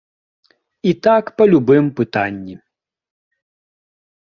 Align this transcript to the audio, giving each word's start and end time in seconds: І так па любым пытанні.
І 0.91 0.93
так 1.07 1.25
па 1.41 1.47
любым 1.51 1.85
пытанні. 2.01 2.55